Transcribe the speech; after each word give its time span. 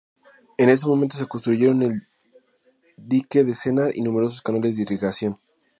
En 0.57 0.69
ese 0.69 0.87
momento 0.87 1.15
se 1.15 1.27
construyeron 1.27 1.83
el 1.83 2.07
dique 2.97 3.43
de 3.43 3.53
Sennar 3.53 3.95
y 3.95 4.01
numerosos 4.01 4.41
canales 4.41 4.75
de 4.75 4.81
irrigación. 4.81 5.37